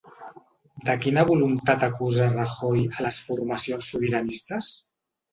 De 0.85 0.93
quina 1.01 1.25
voluntat 1.31 1.83
acusa 1.87 2.29
Rajoy 2.31 2.81
a 2.93 3.05
les 3.07 3.19
formacions 3.27 3.91
sobiranistes? 3.93 4.71